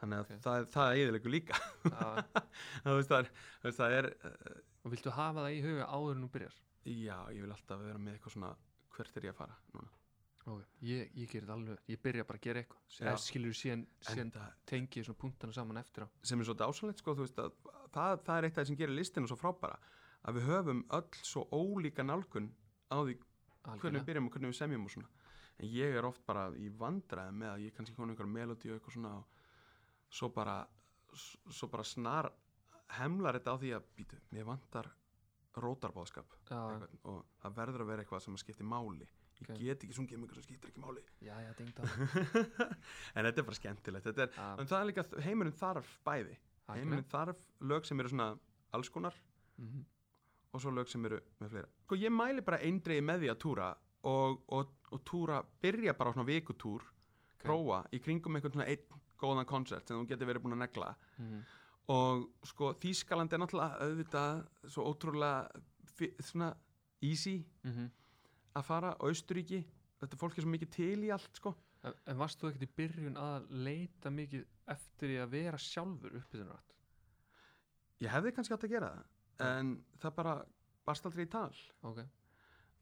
[0.00, 0.42] þannig að Ok.
[0.44, 1.58] það, það er eðilegu líka
[2.84, 3.28] þú veist það er,
[3.64, 6.56] veist, það er uh, og viltu hafa það í huga áður en þú byrjar?
[6.84, 8.54] já, ég vil alltaf vera með eitthvað svona
[8.94, 9.92] hvert er ég að fara núna
[10.44, 13.84] Ok, ég, ég gerir þetta alveg, ég byrja bara að gera eitthvað, eða skilur síðan,
[14.04, 17.14] síðan en það, tengi ég svona punktana saman eftir á, sem er svo dásalegt sko,
[17.16, 17.54] þú veist, að,
[17.94, 19.78] það, það er eitt af það sem gerir listinu svo frábæra
[20.28, 22.50] að við höfum öll svo ólíka nálgun
[22.92, 23.16] á því
[23.64, 25.08] hvernig við byrjum og hvernig við semjum og svona.
[25.58, 28.78] En ég er oft bara í vandræði með að ég kannski konu einhver melodi og
[28.78, 29.24] eitthvað svona og
[30.14, 30.56] svo bara
[31.14, 32.28] svo bara snar
[32.98, 34.88] hemlar þetta á því að býtu, mér vantar
[35.62, 39.06] rótarbóðskap og það verður að vera eitthvað sem skiptir máli.
[39.34, 39.58] Ég Ok.
[39.58, 41.02] get ekki sungið um eitthvað sem skiptir ekki máli.
[41.22, 41.52] Já, já,
[43.14, 44.06] en þetta er bara skemmtilegt.
[44.06, 46.36] Er, en það er líka, heimurinn þarf bæði.
[46.70, 48.28] Heimurinn þarf lög sem eru svona
[48.74, 49.14] alls konar.
[49.58, 49.82] Mhm,
[50.54, 53.40] og svo lög sem eru með fleira sko ég mæli bara eindreiði með því að
[53.44, 53.70] túra
[54.04, 57.42] og, og, og túra, byrja bara á svona vikutúr Ok.
[57.44, 60.94] prófa í kringum einhvern svona einn góðan koncert sem þú getur verið búin að negla
[61.18, 61.42] mhm,
[61.92, 66.54] og sko Þýskaland er náttúrulega auðvitað svo ótrúlega svona
[67.04, 67.90] easy mhm.
[68.56, 69.64] að fara Austuríki
[70.00, 73.18] þetta fólk er svo mikið til í allt sko En, varst þú ekkert í byrjun
[73.20, 76.70] að leita mikið eftir því að vera sjálfur uppbytunarætt?
[78.00, 79.10] ég hefði kannski átt að gera það
[79.42, 80.34] en það bara
[80.84, 81.50] barst aldrei í tal.
[81.88, 82.00] Ok,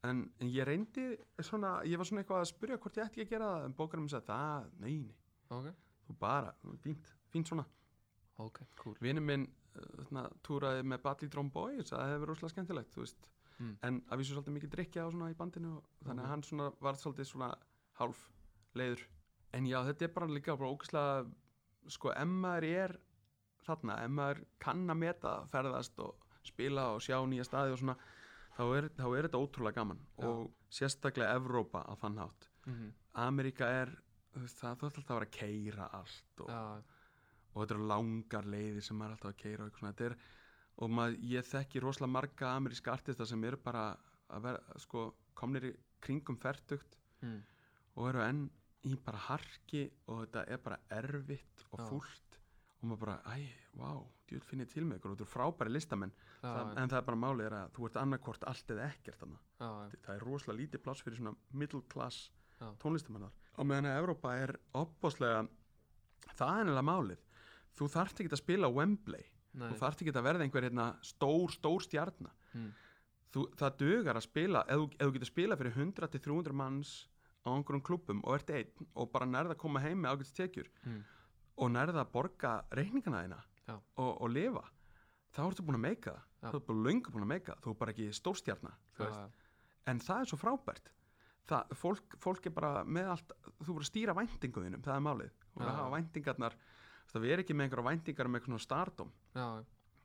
[0.08, 1.06] en, en ég reyndi
[1.40, 4.08] svona, ég var svona eitthvað að spyrja hvort ég ætti að gera það en bókarum
[4.10, 5.18] sagði það, nei, nei.
[5.52, 5.68] Ok,
[6.08, 7.66] þú bara, fínt, fínt svona.
[8.42, 8.96] Ok, cool.
[9.04, 13.30] Vinur minn uh, svona, túraði með Badly Drome Boys það hefur rosalega skemmtilegt þú veist.
[13.62, 13.74] Mm.
[13.86, 16.68] en að vísu svolítið mikið drikja á svona í bandinu og þannig að hann svona
[16.82, 17.50] var svolítið svona
[18.00, 18.22] hálf
[18.78, 19.04] leiður.
[19.52, 22.96] En já þetta er bara líka bara ógæslega sko ef maður er
[23.66, 27.96] þarna, ef maður kann að meta ferðast og spila og sjá nýja staði og svona
[28.57, 30.00] þá er, þá er þetta ótrúlega gaman.
[30.18, 30.28] Já.
[30.28, 32.48] og sérstaklega Evrópa á þann hátt.
[32.66, 33.92] Mhm, Ameríka er
[34.33, 36.52] þú veist, það ætti alltaf að vera að keira allt og,
[37.52, 40.16] og þetta eru langar leiðir sem er alltaf að keira og er,
[40.83, 43.90] og maður, ég þekki rosalega marga ameríska artista sem eru bara
[44.33, 45.05] að vera, sko,
[45.37, 47.38] komnir í kringum færtugt mm,
[48.00, 48.46] og eru enn
[48.88, 52.38] í bara harki og þetta er bara erfitt og fúlt
[52.81, 53.92] og maður bara, æ, vá,
[54.32, 56.14] djúl finn ég til með ykkur og þetta eru frábæri listamenn.
[56.40, 59.26] Já, það, en það er bara málið er að þú ert annarkvort allt eða ekkert
[59.26, 59.68] já,
[60.06, 62.68] það er rosalega lítið pláss fyrir svona middle class Já.
[62.82, 65.44] tónlistamennar og meðan að Evrópa er opbáslega
[66.32, 67.22] það er nefnilega málið.
[67.72, 69.24] Þú þarft ekki að spila Wembley.
[69.52, 72.68] Nei, þú þarft ekki að verða einhver hérna, stór, stór stjarnar mm,
[73.34, 76.92] þú, það dugar að spila ef þú, þú getur spila fyrir 100-300 manns
[77.44, 80.70] á einhverjum klubum og ert einn og bara nærða að koma heim með ágætt tekjur
[80.86, 81.02] mm,
[81.60, 83.40] og nærða að borga reikningana þína.
[83.96, 84.64] Og, og lifa.
[85.33, 86.25] Þá ertu búin að meika það.
[86.53, 87.61] Þú ert bara löngu búin að meika það.
[87.64, 88.75] Þú er bara ekki stórstjarnar
[89.87, 90.90] en það er svo frábært.
[91.48, 93.33] Það, fólk, fólk er bara með allt
[93.64, 95.33] þú voru að stýra væntinguðinum, það er málið.
[95.53, 96.57] Þú voru að hafa væntingarnar.
[97.12, 99.46] Það erum ekki með einhverja væntingar um svona stardom já,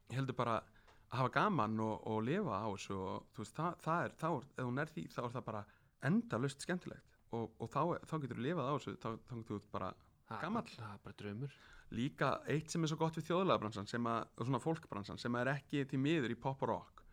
[0.10, 4.02] ég heldur bara að hafa gaman og, og lifa á þessu og veist, það, það
[4.08, 5.62] er, þá, er- ef hún er því þá er það bara
[6.10, 7.14] endalust skemmtilegt.
[7.32, 9.92] Og, og þá, þá getur þú lifað á þessu þá, þá getur þú bara
[10.28, 11.58] Bara- Það er bara draumur.
[11.96, 15.86] Líka eitt sem er svo gott við þjóðlegabransan sem að, svona fólkbransan sem er ekki
[15.88, 17.04] til miður í pop og rock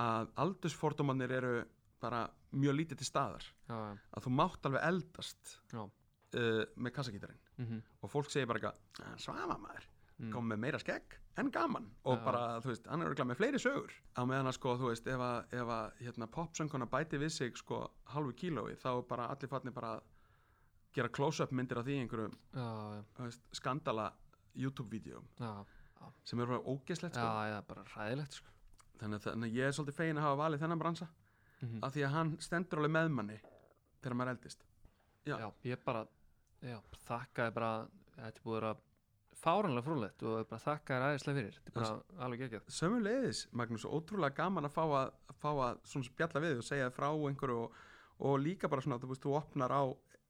[0.00, 1.54] að aldursfordómanir eru
[2.00, 2.24] bara
[2.56, 3.46] mjög lítið til staðar.
[3.68, 7.40] Já, já, að þú mátt alveg eldast uh, með kassagítarinn.
[7.60, 10.30] Mhm, og fólk segir bara eitthvað svafa maður, mm.
[10.32, 11.90] kom með meira skegg en gaman.
[12.04, 12.24] Og Já.
[12.24, 13.92] bara, þú veist, hann er með fleiri sögur.
[14.16, 17.60] Á meðan að sko, þú veist, ef að, ef að hérna, popsönguna bæti við sig
[17.60, 17.82] sko
[18.14, 20.02] halvu kílói, þá bara allir farnir bara að
[20.96, 24.10] gera close-up myndir af því einhverju Já, skandala
[24.56, 25.22] YouTube-vídeó
[26.24, 27.26] sem er bara ógeslegt sko.
[27.50, 28.48] já, bara ræðilegt sko.
[29.00, 31.08] Þannig, að, þannig að ég er svolítið fegin að hafa valið þennan bransa.
[31.60, 31.78] Mhm.
[31.84, 33.40] af því að hann stendur alveg með manni
[34.00, 34.62] þegar maður eldist.
[35.28, 35.52] Já.
[35.64, 36.06] Ég bara
[37.06, 37.72] þakkaði bara
[38.20, 38.80] Þetta er búið að
[39.40, 41.58] fáranlega frúlegt og bara þakkaði æðislega fyrir.
[41.64, 42.66] Þetta er bara alveg geggjað.
[42.76, 47.08] Sömuleiðis, Magnús, ótrúlega gaman að fá að, fá að svona spjalla við og segja frá
[47.08, 47.78] einhverju og,
[48.28, 49.82] og líka bara svona, þú veist, þú opnar á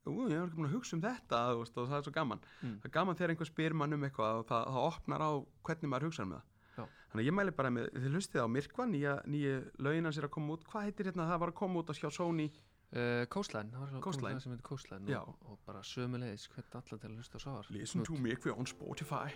[0.09, 2.41] ég er ekki búin að hugsa um þetta veist, og það er svo gaman.
[2.61, 2.77] Mm.
[2.81, 5.31] Það er gaman þegar einhver spyr mann um eitthvað og það, það opnar á
[5.67, 6.47] hvernig maður hugsa um það.
[6.71, 6.83] Já.
[7.11, 10.27] Þannig að ég mæli bara með, þið hlustið á Myrkva, nýja, nýja lögin hans er
[10.27, 12.49] að koma út, hvað heitir hérna, það var að koma út að sjá Sony,
[12.95, 14.35] uh, Coastline, það var Coastline.
[14.37, 17.73] það sem heitir Coastline og, og bara sömulegis hvernig allar til að hlusta á sávar
[17.75, 19.35] listen to Myrkvi on Spotify.